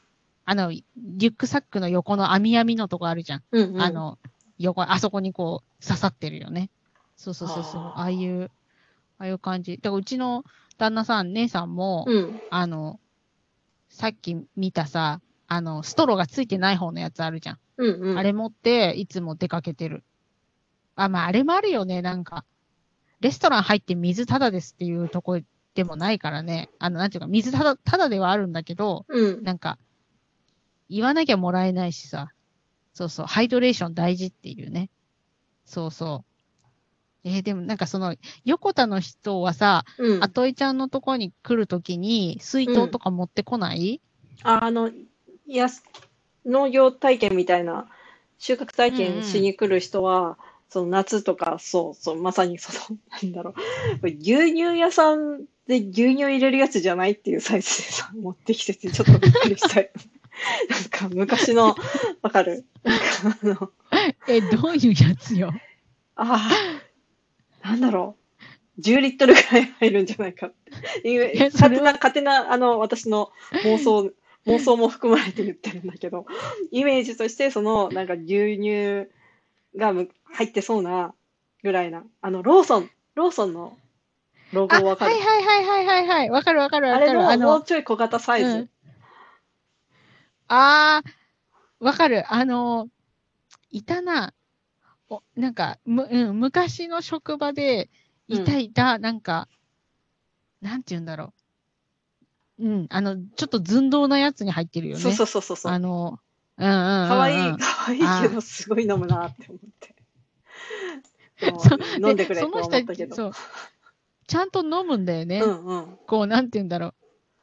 [0.46, 3.44] あの、リュックサックの横の網網のとこあるじゃん。
[3.52, 4.18] うんうん、あの、
[4.58, 6.72] 横、あそこにこう刺さってるよね。
[7.16, 7.82] そうそうそうそう。
[7.82, 8.50] ああいう、
[9.20, 9.78] ああいう感じ。
[9.78, 10.44] だからうちの
[10.78, 12.42] 旦那さん、姉さんも、うん。
[12.50, 13.00] あの、
[13.90, 17.60] さっき見たさ、あの、ストローがついてない方のやつあるじゃん。
[17.78, 18.18] うんうん。
[18.18, 20.04] あれ持って、いつも出かけてる。
[20.96, 22.46] あ、まあ、あれもあるよね、なんか。
[23.20, 25.40] レストラン入って水タダですっていうとこ
[25.76, 26.70] でもないからね。
[26.80, 29.44] あの、なんていうか、水タダ、タダではあるんだけど、うん。
[29.44, 29.78] なんか、
[30.90, 32.32] 言わなきゃもらえないしさ。
[32.94, 34.90] そうそう、ハイドレーション大事っていうね。
[35.66, 36.29] そうそう。
[37.24, 40.24] えーでもなんかその、横田の人はさ、うん。
[40.24, 44.02] あといちゃんのとこに来るときに、水筒とか持ってこない、
[44.44, 44.94] ああの、い
[45.48, 45.68] や、
[46.46, 47.88] 農業体験みたいな、
[48.38, 50.38] 収穫体験しに来る人は、
[50.70, 53.54] その夏とか、そうそう、まさにその、なんだろ
[54.02, 59.90] う、牛乳屋さんで牛乳入れるやつじゃないっていうサイズでさ、持ってきてて、 ちょっとびっくりしたよ。
[60.70, 61.76] なんか昔の、
[62.22, 62.66] わかる？
[62.84, 63.06] なんか
[63.44, 63.72] あの、
[64.28, 65.52] え、どういうやつよ？
[66.16, 66.79] ああ、
[67.62, 68.16] なんだろ
[68.78, 68.82] う。
[68.82, 70.54] 10リットルぐらい入るんじゃないかっ
[71.04, 71.52] ていう。
[71.52, 73.32] 勝手な、勝手な、あの、私の
[73.66, 74.12] 妄想、
[74.48, 76.26] 妄想も含まれて言ってるんだけど、
[76.72, 79.10] イメージとして、その、なんか牛乳
[79.76, 81.14] がむ入ってそうな
[81.62, 83.78] ぐらいな、あの、ローソン、ローソンの
[84.54, 85.14] ロゴあ、わかる？
[85.14, 86.30] はいはいはいはいはいはい。
[86.30, 87.10] わかるわかるわかる。
[87.10, 88.50] あれのあのもう、ちょい小型サイズ。
[88.50, 88.70] うん
[90.52, 92.34] あー、わかる。
[92.34, 92.90] あの、
[93.70, 94.34] いたな。
[95.10, 97.90] おなんか、む、うん、昔の職場で、
[98.28, 99.48] いたいた、なんか、
[100.62, 101.34] なんて言うんだろ
[102.60, 102.68] う。
[102.68, 105.02] うん、あの、ちょっと寸胴なやつに入ってるよね。
[105.02, 105.72] そうそうそうそう。
[105.72, 106.20] あの、
[106.58, 107.08] うんうんうん、うん。
[107.10, 109.96] かわいい、かわいいけど、すごい飲むなって思って。
[112.06, 113.16] 飲んでくれとその人思ったけど。
[113.16, 113.32] そう。
[114.28, 115.40] ちゃんと飲むんだよね。
[115.42, 115.98] うんうん。
[116.06, 116.94] こう、なんて言うんだろう。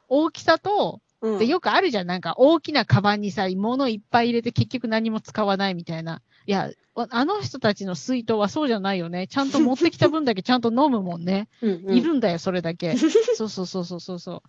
[0.07, 2.07] 大きさと、うん、で、よくあるじゃん。
[2.07, 6.21] なんか、大きなカバンにさ、物いっぱい入れて結局何も使わないみたいな。
[6.47, 9.27] いや、ああの人たちの水筒はそうじゃないよね。
[9.27, 11.49] ちゃんと持ってきた分だけちゃんと飲むもんね。
[11.61, 12.95] うんうん、いるんだよ、それだけ。
[13.35, 14.43] そうそうそうそうそうそ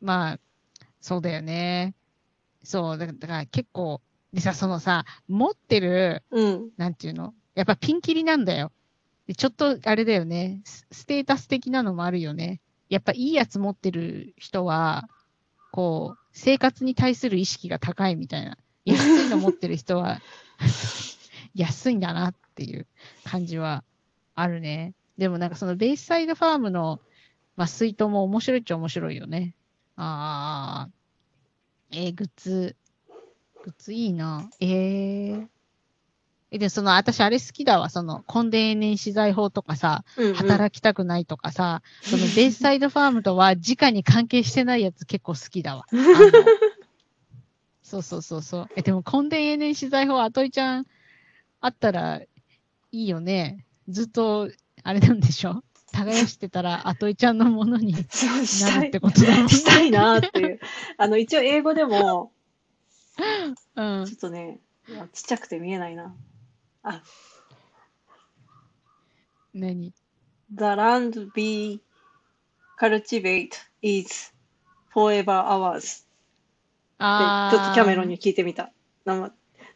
[0.00, 0.04] う。
[0.04, 0.40] まあ、
[1.00, 1.94] そうだよね。
[2.64, 6.70] そう、だからだから結構、でさ、そのさ、持ってる、うん。
[6.76, 7.32] なんていうの？
[7.54, 8.72] やっぱピンキリなんだよ。
[9.28, 10.86] でちょっと、あれだよねス。
[10.90, 12.60] ステータス的なのもあるよね。
[12.88, 15.08] やっぱいいやつ持ってる人は、
[15.70, 18.58] こう、生活に対する意識が高いみたいな。
[18.84, 20.20] 安いの持ってる人は、
[21.54, 22.86] 安いんだなっていう
[23.24, 23.84] 感じは
[24.34, 24.94] あるね。
[25.18, 27.00] でもなんかそのベイスサイドファームの、
[27.56, 29.54] まあ、水筒も面白いっちゃ面白いよね。
[29.96, 30.90] ああ。
[31.92, 32.76] えーグッズ、
[33.64, 34.48] グッズいいな。
[34.60, 35.48] えー。
[36.52, 37.90] え、で、その、私あれ好きだわ。
[37.90, 45.86] その、コンデン年資材法とかさ、うんうん、働きたくないとかさ、その、ベイスサイドファームとは 直に関係してないやつ結構好きだわ。
[47.82, 48.68] そうそうそうそう。
[48.76, 50.86] え、でも、コンデン年資材法、あといちゃん、
[51.60, 52.28] あったら、い
[52.92, 53.66] いよね。
[53.88, 54.50] ずっと、
[54.82, 55.62] あれなんでしょ？
[55.92, 57.98] 耕してたら、あといちゃんのものにな
[58.82, 59.48] るってことだもんね。
[59.48, 60.60] したいなっていう。
[60.96, 62.32] あの、一応英語でも、
[63.76, 64.16] うんちょ。
[64.16, 64.60] っとね、
[65.12, 66.14] ちっちゃくて見えないな。
[66.82, 67.02] あ、
[69.52, 69.92] 何
[70.54, 71.80] ？The land we
[72.78, 73.50] cultivate
[73.82, 74.32] is
[74.94, 76.04] forever ours.
[76.98, 78.72] で、あちょっとキャメロンに聞いてみた。
[79.04, 79.34] なま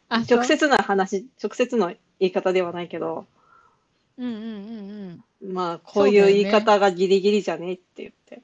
[0.09, 0.43] あ、直。
[0.43, 1.87] 接な話、直接の
[2.19, 3.25] 言い方ではないけど、
[4.17, 5.53] うんうんうんうん。
[5.53, 8.41] まあ、こういう言い方がギリギリじゃねって言って。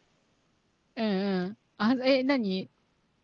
[0.98, 1.10] うんう
[1.50, 1.58] ん。
[1.78, 2.70] あ、え、何？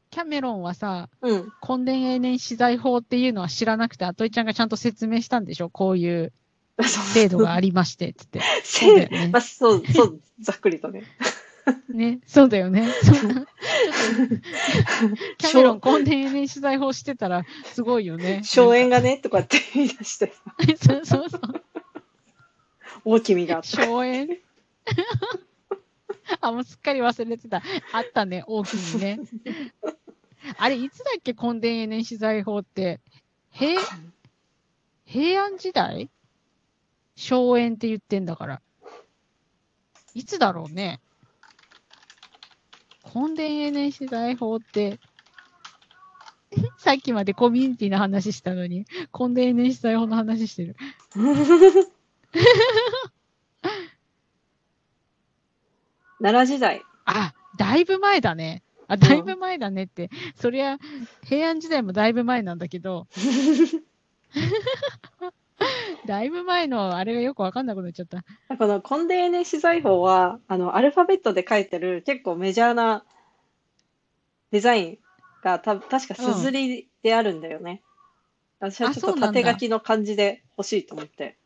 [0.10, 1.52] キャメロンはさ、うん。
[1.78, 5.69] 根伝永年資材法っていうのは知らなくて、あといちゃんがちゃんと説明したんでしょ？
[5.69, 6.32] こういう
[7.13, 8.39] 制度がありまして、つって。
[8.63, 11.04] そうだよねまあ、そう、そう、ざっくりとね。
[11.89, 12.88] ね、そうだよね。
[13.03, 13.12] そ
[15.38, 18.41] キャメロン根伝永年資材法してたら、すごいよね。
[18.43, 20.34] 荘園がね、とかって言い出して、
[20.82, 21.41] そうそうそう。
[23.03, 23.86] 大きみがあった。
[23.86, 24.38] 荘園
[26.41, 27.62] あ、もうすっかり忘れてた。
[27.91, 29.19] あったね、大きにね。
[30.58, 33.01] あれ、いつだっけ、根伝永年資材法って。
[33.51, 33.82] 平、
[35.06, 36.10] 平安時代？
[37.15, 38.62] 荘園って言ってんだから。
[40.13, 40.99] いつだろうね。
[43.17, 44.99] 根伝永年資材法って、
[46.77, 48.86] さっきまでコミュニティの話したのに、
[49.17, 50.75] 根伝永年資材法の話してる。
[56.21, 56.84] 奈良時代。
[57.06, 58.62] あ、だいぶ前だね。
[58.88, 60.10] あ、だいぶ前だねって。
[60.36, 60.77] そりゃ、
[61.23, 63.08] 平安時代もだいぶ前なんだけど、
[66.08, 68.24] だいぶ前のあれがよくわかんなくなっちゃった。
[68.58, 73.04] このコンデーネ資材法は、あの、アルファベットで書いてる結構メジャーな
[74.52, 74.98] デザイン
[75.43, 77.84] がた確かすずりであるんだよね。
[78.60, 81.38] 私はちょっと縦書きの感じで欲しいと思って。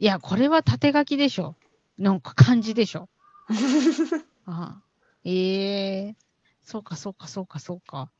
[0.00, 1.54] いや、これは縦書きでしょ。
[1.98, 3.08] なんか漢字でしょ。
[4.44, 4.82] ああ
[5.24, 6.16] ええ
[6.64, 8.10] そうか、そうか、そうか、そうか。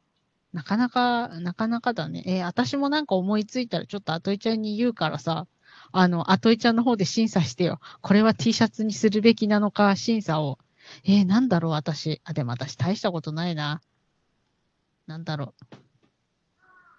[0.52, 2.22] なかなか、なかなかだね。
[2.26, 5.46] えー私もなんか思いついたらちょっとあといちゃんに言うからさ、
[5.92, 7.80] あの、あといちゃんの方で審査してよ。
[8.00, 10.58] これは T シャツにするべきなのか、審査を。
[11.04, 12.20] えーなんだろう、私。
[12.24, 13.80] あ、でも私大したことないな。
[15.06, 15.76] なんだろう。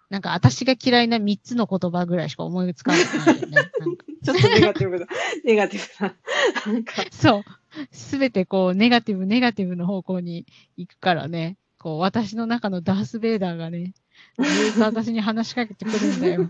[0.09, 3.01] なんか私が嫌いな3つの言葉ぐらいしか思いつかない
[3.41, 3.71] よね。
[4.23, 5.07] ちょっとネガティブな、
[5.43, 6.73] ネガティブな。
[6.73, 7.43] なんか、そう。
[7.91, 10.45] すべてこう、ネガティブ、ネガティブの方向に
[10.77, 11.57] 行くからね。
[11.83, 13.93] こう、私の中のダース・ベイダーがね、
[14.37, 16.49] ずっと私に話しかけてくるんだよ。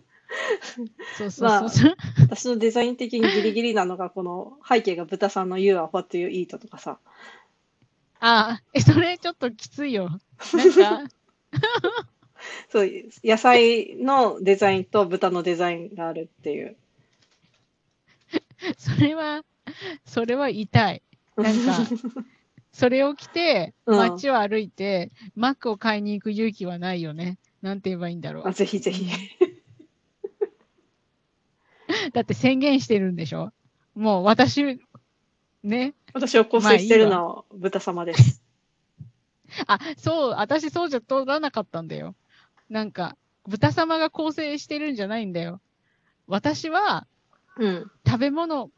[1.17, 1.95] そ うそうそうそう。
[2.29, 6.99] 私のデザイン的にギリギリなのが、この背景が豚さんの You are what you eat とかさ。
[8.19, 10.19] あ、え、それちょっときついよ。
[10.53, 11.01] なんか、
[12.69, 12.89] そう、
[13.23, 16.75] 野菜のデザインと豚のデザインがあるっていう。
[18.77, 19.43] それは、
[20.05, 21.01] それは痛い。
[21.37, 21.77] なんか、
[22.73, 27.38] それを着て、うん街を歩いて、マックを買いに行く勇気はないよね。
[27.62, 28.51] なんて言えばいいんだろうあ。
[28.51, 29.07] ぜひぜひ。
[32.13, 33.51] だって宣言してるんでしょ？
[33.95, 34.79] もう私、
[35.63, 35.93] ね。
[36.13, 38.41] 私を構成してるのは豚様です。
[39.67, 42.15] あ、そう、私そうじゃ通らなかったんだよ。
[42.69, 43.15] なんか、
[43.47, 45.62] 豚様が構成してるんじゃないんだよ。
[46.27, 47.05] 私は
[47.57, 47.91] うん。
[48.07, 48.71] 食べ物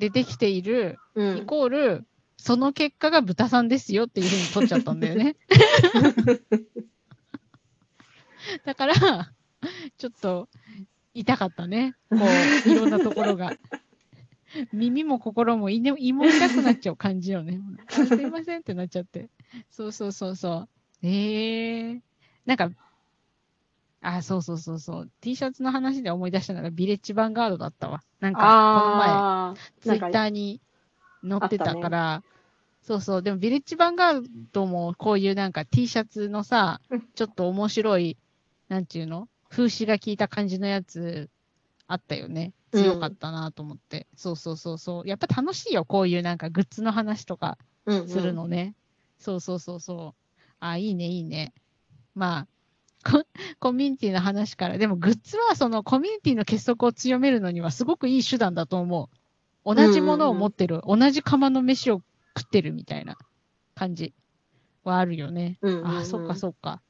[0.00, 1.46] でできている、イうん。
[1.46, 2.06] コール、
[2.38, 5.36] その結果が豚さんですよっていうふうに取っちゃったんだよね。
[8.64, 9.32] だから、
[9.98, 10.48] ちょっと、
[11.12, 11.94] 痛かったね。
[12.08, 12.20] こう、
[12.70, 13.52] いろんなところが。
[14.72, 17.60] 耳も心も胃も痛くなっちゃう感じよね。
[17.88, 19.28] あすいませんってなっちゃって。
[19.68, 20.68] そうそうそうそ
[21.02, 21.06] う。
[21.06, 22.00] ええ
[22.46, 22.70] なんか、
[24.00, 25.10] あ、そうそうそうそう。
[25.20, 28.02] T シャツの話で思い出したのがビレッジヴァンガードだったわ。
[28.20, 30.62] なんか、この前、ツイッターに
[31.26, 32.22] 載ってたから、
[32.82, 38.16] そうそう、でもビレッジヴァンガードもこういうなんか T シャツのさうん、ちょっと面白い、
[38.68, 39.28] なんていうの？
[39.50, 41.30] 風刺が効いた感じのやつ
[41.86, 42.52] あったよね。
[42.72, 44.06] うん強かったなと思って。
[44.14, 45.08] そうそうそうそう。
[45.08, 48.74] やっぱ楽しいよ、こういうなんかグッズの話とかうんうんするのね。
[49.18, 50.34] そうそうそうそう。
[50.60, 51.54] あ、いいね、いいね。
[52.14, 52.46] ま
[53.04, 53.24] あ、コ
[53.58, 59.16] コミュニティの話から、でもグッズはそのコミュニティの結束を強めるのにはすごくいい手段だと思う。
[59.74, 62.02] 同じものを持ってる、同じ釜の飯を
[62.36, 63.16] 食ってるみたいな
[63.74, 64.14] 感じ
[64.84, 65.58] はあるよね。
[65.62, 66.80] うんうんうんあ、そっかそっか。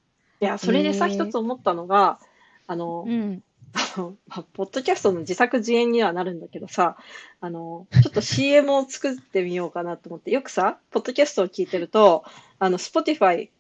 [0.41, 2.19] いや、それでさ、へー一つ思ったのが、
[2.67, 3.43] あの、うん。
[3.75, 6.97] あ のまあポッドキャストの自作自演にはなるんだけどさ、
[7.41, 12.25] あの、ちょっと CM を作ってみようかなと思って、よくさ、ポッドキャストを聞いてると、
[12.59, 13.51] あの、Spotify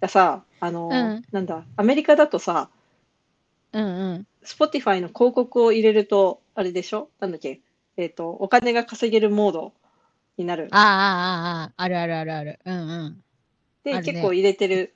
[0.00, 2.70] がさ、あの、うんなんだ、アメリカだとさ、
[3.72, 4.26] うんうん。
[4.44, 7.08] Spotify の広告を入れると、あれでしょ？
[7.20, 7.60] なんだっけ？
[7.96, 9.72] えっ、と、お金が稼げるモード
[10.36, 10.68] になる。
[10.70, 12.58] ああ、ああ、ああ、あるあるあるある。
[12.64, 13.24] うんうん。
[13.84, 14.94] で、ね結構入れてる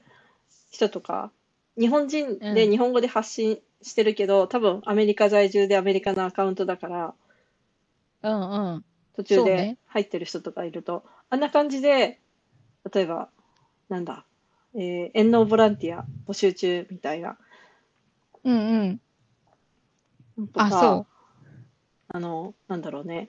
[0.70, 1.30] 人とか、
[1.78, 7.14] 日本人でうん日本語で発信してるけど、多分アメリカ在住でアメリカのアカウントだから、
[8.22, 8.84] うんうん。
[9.14, 12.20] 途中で入ってる人とかいると、あんな感じで、
[12.92, 13.28] 例えば、
[13.88, 14.24] なんだ、
[14.74, 17.38] えー、遠納ボランティア募集中みたいな、
[18.44, 19.00] うん
[20.36, 20.46] うん。
[20.48, 21.06] とかあ、そ
[22.16, 23.28] あの、なんだろうね。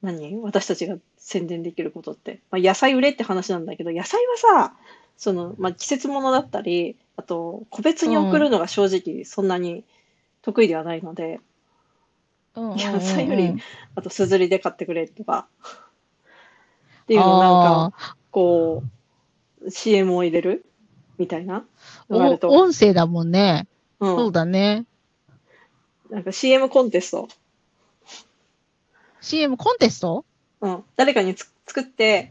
[0.00, 0.36] 何？
[0.42, 2.38] 私たちが宣伝できることって。
[2.52, 4.76] まあ、野菜売れって話なんだけど、野菜はさ、
[5.16, 9.82] その、まあ、季節物だったり、あと、個別に送るのが正直そんなに
[10.42, 11.40] 得意ではないので、
[12.54, 12.60] う。
[12.60, 13.52] うんうんうんうん野菜より
[13.96, 15.48] あと、すずりで買ってくれとか、
[17.02, 18.84] っていうのをなんか、あこ
[19.64, 20.64] う、CM を入れる
[21.18, 23.66] みたいなーのがあると、お音声だもんね。
[23.98, 24.86] うん、そうだね。
[26.10, 27.28] なんか CM コンテスト、
[29.20, 30.24] CM コンテスト？
[30.60, 32.30] うん、誰かにつ作って、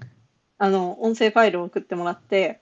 [0.58, 2.62] あの、音声ファイルを送ってもらって、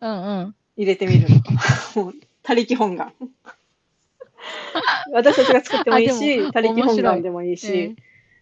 [0.00, 0.54] うんうん。
[0.76, 1.36] 入れてみるの。
[2.02, 3.12] もう、他力本願。
[5.12, 7.96] 私たちが作ってもいいあでし、も他力本願でもいいし、うん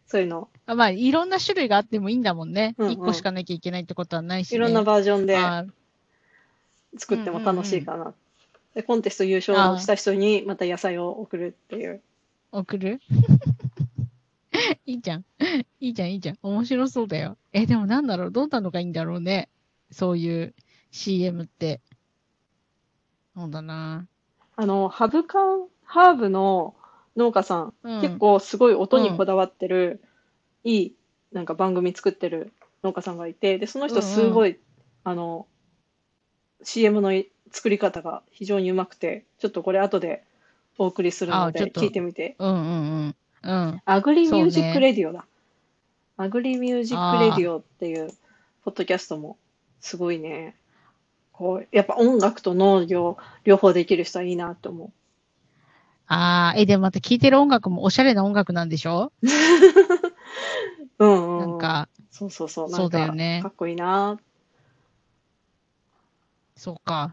[0.09, 2.77] そういうの、あまあ、いろんな種類があってもいいんだもんね。
[2.79, 4.57] 一、うんうん個しかなきゃいけないってことはないし、ね。
[4.57, 5.67] いろんなバージョンであ
[6.97, 8.15] 作っても楽しいかな。
[8.77, 12.03] で、コンテスト優勝した人にまた野菜を送るっていう。
[12.53, 13.01] 送る？
[14.85, 15.25] いいじゃん。
[15.81, 16.39] いいじゃん、いいじゃん。
[16.43, 17.39] 面白そうだよ。
[17.55, 18.31] え、でもなんだろう？
[18.31, 19.49] どんなのがいいんだろうね？
[19.91, 20.55] そういう
[20.91, 21.81] CM って。
[23.35, 24.07] そうだな。
[24.57, 26.75] あの、ハブカン、ハーブの
[27.17, 30.03] 農家さん、うん、結構すごい音にこだわってる、
[30.65, 30.95] いい、
[31.33, 34.59] なんか番組作ってる農家さんがいて、で、その人すごい、
[35.03, 35.47] あの、
[36.63, 40.25] CM のい作り方が非常にうまくて、ちょっとこれ後で
[40.79, 42.37] お送りするので、聞いてみて。
[42.39, 42.65] うんうんう
[43.09, 43.17] ん。
[43.43, 43.83] うん。
[43.85, 45.27] アグリミュージックレディオだ。
[46.17, 48.11] Agri Music Radio っていう
[48.65, 49.37] ポッドキャストも
[49.81, 50.57] すごいね。
[51.33, 54.93] こう、やっぱ音楽と農業両方できる人はいいなと思
[56.09, 59.13] ああ、え、でもまた聴いてる音楽もおしゃれな音楽なんでしょ？
[60.99, 61.05] う。
[61.05, 61.39] うんうん。
[61.39, 62.71] なんか、そうそうそう。
[62.71, 64.19] そうだよねかっこいいな。
[66.57, 67.13] そうか。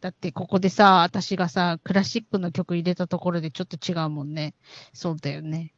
[0.00, 4.54] だってここでさ、私がさ、クラシックの曲入れたところでちょっと違うもんね。
[4.92, 5.74] そうだよね。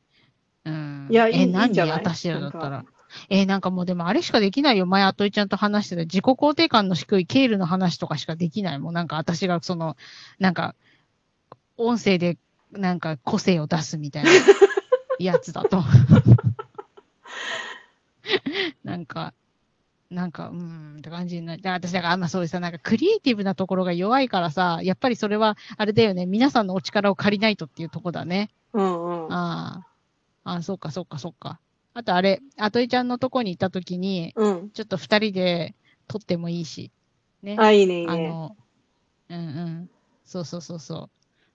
[0.65, 1.09] うん。
[1.11, 1.95] いやいいいえ、いん何じゃない？
[2.05, 2.85] 私らだったなら。
[3.29, 4.87] え、なんかもうでもあれしかできないよ。
[4.87, 8.95] 前、あといちゃんと話してた自己肯定感の低いケールの話とかしかできないもん。
[8.95, 9.97] なんか私がその、
[10.39, 10.75] なんか、
[11.77, 12.37] 音声で
[12.73, 14.31] なんか個性を出すみたいな
[15.19, 15.83] やつだと。
[18.85, 19.33] なんか、
[20.11, 21.63] なんか、うーん、って感じになる。
[21.63, 28.51] で私、だからあんまそういうさ、なんかクリエイティブなところが弱いからさ、やっぱりそれは、あれだよね、皆さんのお力を借りないとっていうとこだね。
[28.73, 29.33] うんうん。
[29.33, 29.87] あ
[30.45, 30.51] あ。
[30.53, 31.61] ああ、そうか、そうか、そうか。
[31.95, 34.71] あとあれ、あといちゃんのとこに行ったときに、うん。
[34.71, 35.75] ちょっと二人で
[36.09, 36.91] 撮ってもいいし。
[37.43, 37.57] ね。
[37.59, 38.13] あ、いいね、いいね。
[38.13, 38.57] あの、
[39.29, 39.91] うんうん。
[40.25, 41.11] そうそうそうそう。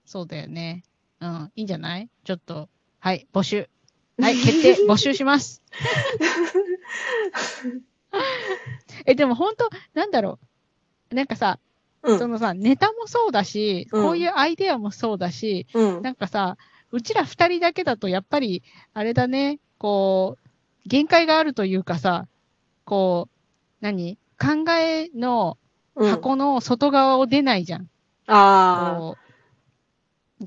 [0.06, 0.82] そうだよね。
[1.20, 1.52] うん。
[1.56, 2.08] いいんじゃない？
[2.24, 2.68] ちょっと、
[3.00, 3.68] はい、募集。
[4.18, 5.62] はい、決定、募集します。
[9.06, 10.38] え、でも本当なんだろ
[11.10, 11.14] う。
[11.14, 11.58] なんかさ、
[12.02, 12.18] うん。
[12.18, 16.02] そのさ、ネタもそうだし、うんこういうアイデアもそうだし、うん。
[16.02, 16.56] なんかさ、
[16.92, 18.62] うちら二人だけだと、やっぱり、
[18.94, 22.28] あれだね、こう、限界があるというかさ、
[22.84, 23.34] こう、
[23.80, 24.18] 何？
[24.38, 25.56] 考えの
[25.94, 26.10] うん。
[26.10, 27.82] 箱の外側を出ないじゃん。
[27.82, 27.88] う
[28.28, 28.34] だ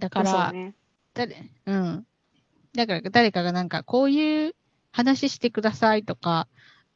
[0.10, 0.26] かあ。
[0.26, 0.76] そうら、ね。
[1.14, 2.06] 誰、うん。
[2.74, 4.56] だから誰かがなんか、こういう
[4.92, 6.48] 話してくださいとか、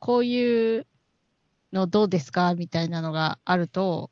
[0.04, 0.86] こういう
[1.72, 2.56] のどうですか？
[2.56, 4.12] みたいなのがあると、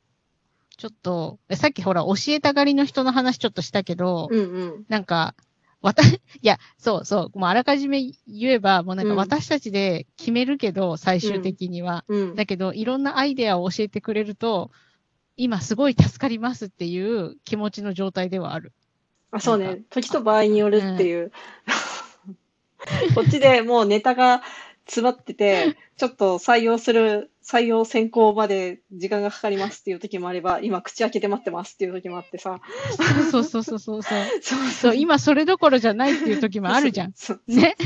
[0.78, 4.42] ちょっと、えさっきほら、教えたがりの人の話ちょっとしたけど、うんう
[4.78, 4.84] ん。
[4.88, 5.34] なんか、
[5.82, 12.06] わた、 いや、そうそう、もうあらかじめ言えば、もうなんかうん私たちで決めるけど、最終的には。
[12.08, 12.36] うん。
[12.36, 14.70] だけど、いろんなアイデアを教えてくれると、
[15.36, 18.72] 今すごい助かりますっていう気持ちの状態ではある。
[19.30, 19.82] あ、そうね。
[19.90, 21.32] 時と場合によるっていう。
[23.14, 24.42] こっちでもうネタが
[24.86, 32.60] 詰まってて、 ちょっと採用する、採用選考まで時間がかかりますっていう時もあれば、今口開けて待ってますっていう時もあってさ。
[33.30, 34.22] そうそうそうそうそう。
[34.42, 37.12] そうそう、今それどころじゃないっていう時もあるじゃん。
[37.14, 37.42] そう。
[37.46, 37.76] ね。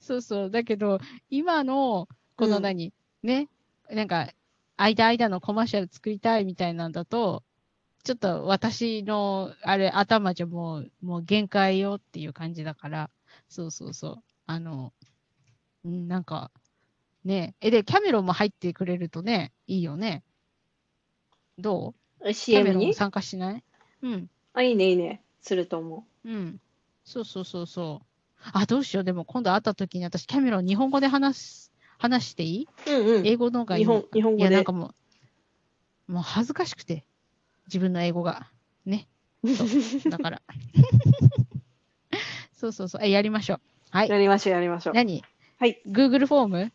[0.00, 0.50] そうそう。
[0.50, 1.00] だけど、
[1.30, 3.48] 今の、この何、ね、
[3.90, 4.30] なんか、
[4.76, 7.42] 間間のコマーシャル作りたいみたいなんだと、
[8.04, 13.10] ちょっと私の、あれ、頭じゃもう、もう限界よっていう感じだから、
[13.48, 14.22] そうそうそう。
[14.46, 14.92] あの、
[15.86, 16.50] うんなんか、
[17.24, 20.24] ねえ、で、キャメロンも入ってくれるとね、いいよね。
[21.58, 22.24] どう？
[22.24, 23.62] キャメ CM にロン参加しない？
[24.02, 24.28] うん。
[24.52, 25.22] あ、いいね、いいね。
[25.40, 26.60] すると思うん。
[27.04, 28.06] そうそうそうそう。
[28.52, 29.04] あ、どうしよう。
[29.04, 32.90] でも今度会った時に私、キャメロン日本語で話す、話していい、う。
[32.90, 33.26] うんうん。
[33.26, 34.92] 英語の方がいい日本日本語でいや、なんかも
[36.08, 37.04] う、もう恥ずかしくて。
[37.68, 38.48] 自分の英語が。
[38.84, 39.08] ね。
[40.08, 40.42] だから。
[42.54, 43.00] そうそうそう。
[43.04, 43.60] え、やりましょう。
[43.90, 44.08] はい。
[44.08, 44.94] やりましょう、やりましょう。
[44.94, 45.22] 何？
[45.58, 45.80] はい。
[45.86, 46.72] ?Google フォーム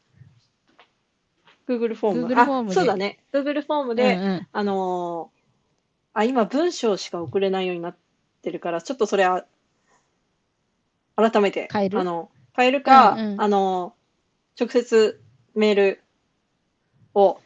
[1.67, 2.27] Google フォーム。
[2.27, 3.19] Google フォームそうだね。
[3.31, 4.47] Google フォームうんで、うん。
[4.51, 5.41] あのー
[6.13, 7.95] あ、今文章しか送れないようになっ
[8.41, 9.45] てるから、ちょっとそれは、
[11.15, 11.99] 改めて、変える？
[11.99, 13.93] あの、変えるか、うんうんあの、
[14.59, 15.21] 直接
[15.55, 16.01] メール
[17.13, 17.39] を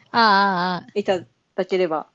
[0.94, 1.20] いた
[1.54, 2.08] だければ、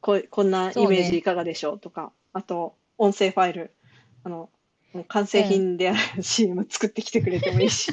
[0.00, 3.70] こうこんなイメージいかがでしょうとか、あと、音声ファイル、
[4.24, 4.50] あの、
[5.08, 7.92] 完成品である CM 作ってきてくれてもいいし。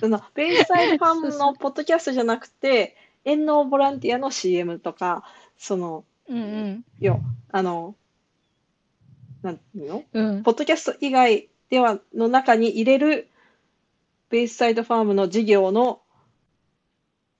[0.00, 5.24] その、ベイサイドファームのポッドキャストじゃなくて、遠農ボランティアの CM とか、
[5.58, 6.84] その、うんうん。
[7.00, 7.20] よ、
[7.50, 7.94] あの、
[9.42, 10.04] なんていうの？
[10.12, 10.42] うん。
[10.42, 13.28] ポッドキャスト以外では、の中に入れる、
[14.28, 16.00] ベイサイドファームの事業の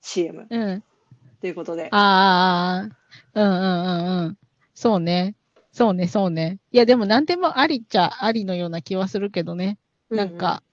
[0.01, 0.83] CM うん。
[1.41, 1.89] ということで。
[1.91, 2.87] あ
[3.33, 3.65] あ、うんうんう
[4.23, 4.37] んうん。
[4.73, 5.35] そうね。
[5.71, 6.59] そうね、そうね。
[6.71, 9.77] いや、でも何でもありっちゃありのような気はするけどね。
[10.09, 10.63] なんか、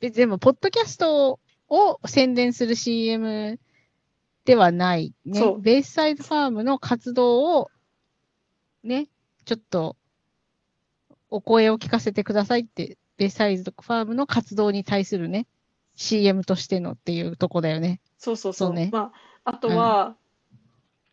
[0.00, 3.58] 別にでも、ポッドキャストを宣伝する CM
[4.44, 5.50] ではないねそ。
[5.52, 7.70] うベースサイドファームの活動を、
[8.82, 9.08] ね、
[9.44, 9.96] ちょっと、
[11.28, 15.46] お声を聞かせてくださいって、ベースサイドファームの活動に対するね、
[15.96, 18.00] CM としてのっていうとこだよね。
[18.18, 18.68] そうそうそう。
[18.68, 19.12] そうねま
[19.44, 20.16] あ、あとは、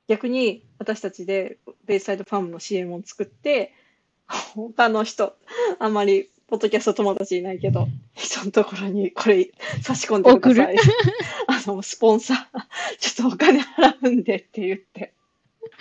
[0.07, 3.73] 逆に私たちでベイサイドファームの CM を作って、
[4.27, 5.35] 他の人、
[5.79, 9.49] あんまりポッドキャスト友達いないけど、人のところにこれ
[9.81, 10.75] 差し込んでください。
[11.47, 12.37] あの、スポンサー、
[13.01, 15.15] ちょっとお金払うんでって言って。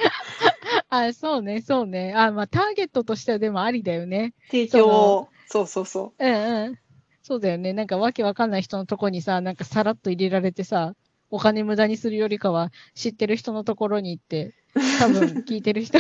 [0.89, 2.15] あ、そうね、そうね。
[2.17, 4.33] あ、まあ、ターゲットとしてはでもありだよね。
[4.47, 6.79] 提供を、そうそうそうんうん。
[7.23, 7.75] そうだよね。
[7.75, 10.95] なんかわけわかんない人のとこにさ、なんかさらっと入れられてさ、
[11.29, 14.55] お金無駄にするよりかは、知ってる人のところに行って、
[14.99, 15.99] 多分聞いてる人、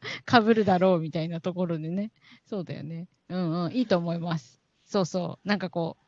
[0.30, 2.10] 被るだろうみたいなところでね。
[2.46, 3.08] そうだよね。
[3.28, 3.72] うんうん。
[3.72, 4.60] いいと思います。
[4.84, 5.48] そうそう。
[5.48, 6.04] なんかこう、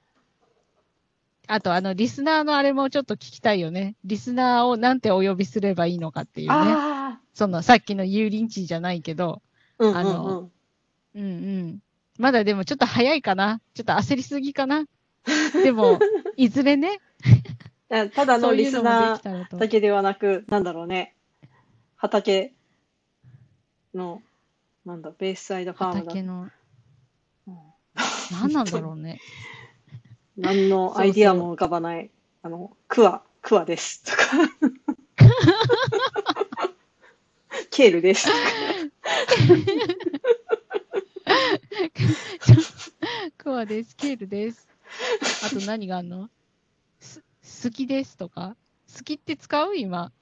[1.49, 3.97] あとあの、リスナーのあれもちょっと聞きたいよね。
[4.05, 6.51] リスナーをなんてお呼びすればいいのかっていうう。
[6.51, 6.57] ね。
[6.57, 9.43] あその、さっきの油淋鶏じゃないけど、
[9.79, 10.51] あ、うんうんあの
[11.15, 11.23] うん。
[11.23, 11.27] うんう
[11.65, 11.79] ん。
[12.19, 13.61] まだでもちょっと早いかな。
[13.75, 14.87] ちょっと焦りすぎかな。
[15.63, 15.99] でも、
[16.37, 17.01] いずれね、
[17.91, 19.59] あただのリスナー。
[19.59, 21.15] だけではなく、なんだろうね。
[21.97, 22.55] 畑
[23.95, 24.23] の、
[24.85, 26.23] なんだ、ベースサイドファームだ畑。
[26.23, 26.43] の、
[27.47, 27.59] うん
[28.31, 29.21] 何なんだろうね。
[30.37, 32.11] 何のアイディアも浮かばない。
[32.43, 34.03] あの、クワ、クワです。
[34.05, 34.19] とか。
[37.71, 38.27] ケールです。
[38.27, 38.39] とか
[43.39, 44.69] クワです、ケールです。
[45.45, 46.31] あと何があんの？
[47.01, 47.23] す
[47.65, 48.57] 好きですとか？
[48.97, 49.77] 好きって使う？
[49.77, 50.13] 今。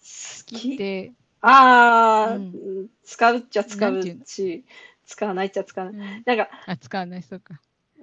[0.00, 1.12] 好きって。
[1.48, 4.64] ああ、うん使うっちゃ使うし、
[5.06, 5.94] 使わないっちゃ使わない。
[5.94, 7.60] うんなんか、あ、使わない、そうか。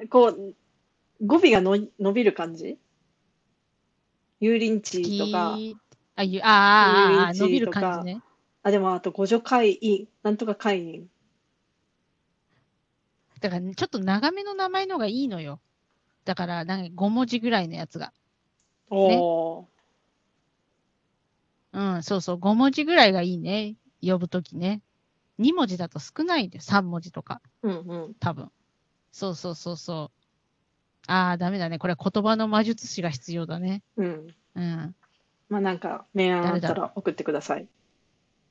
[0.09, 0.55] こう、
[1.25, 2.77] 語尾がの伸びる感じ？
[4.41, 5.77] 油淋好鶏とか、き。
[6.15, 8.21] あ、ゆああ、伸びる感じね。
[8.63, 11.09] あ、でもあと、互助会員、なんとか会員。
[13.41, 15.59] だから、ちょっと長めの名前のがいいのよ。
[16.25, 18.13] だから、なんか5文字ぐらいのやつが。
[18.89, 19.72] おー。
[21.73, 23.75] うん、そうそう、5文字ぐらいがいいね。
[24.01, 24.81] 呼ぶときね。
[25.39, 26.61] 2文字だと少ないんだよ。
[26.61, 28.13] 3文字とか、うんうん。
[28.19, 28.51] 多分。
[29.11, 30.23] そうそうそうそう。
[31.07, 31.79] ああ、ダメだね。
[31.79, 33.81] これは言葉の魔術師が必要だね。
[33.97, 34.27] うん。
[34.55, 34.95] うん。
[35.49, 37.67] まあなんか、明暗あったら送ってください。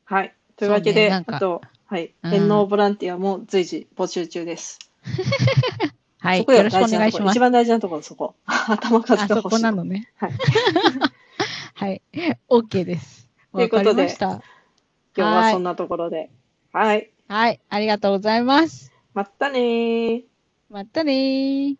[0.05, 0.35] はい。
[0.57, 2.13] というわけで、ねあと、はい。
[2.23, 4.79] うん遠農ボランティアも随時募集中です。
[6.19, 6.39] はい。
[6.41, 7.41] そこよよろしくお願いします一。
[7.41, 8.35] 番大事なところ、そこ。
[8.47, 9.57] 頭数あそが欲しい。
[9.57, 10.11] こなのね。
[10.17, 10.33] はい。
[11.75, 12.03] はい。
[12.49, 13.29] OK です。
[13.53, 14.15] ということで。
[14.19, 14.41] 今
[15.15, 16.31] 日はそんなところで。
[16.73, 17.11] はい。
[17.29, 17.61] はい。
[17.69, 18.93] ありがとうございます。
[19.15, 20.23] またねー。
[20.71, 21.77] またねー。